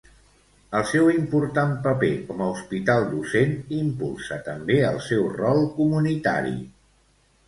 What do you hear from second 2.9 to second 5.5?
docent impulsa també el seu